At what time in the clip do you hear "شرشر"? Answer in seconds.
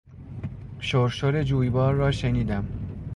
0.79-1.43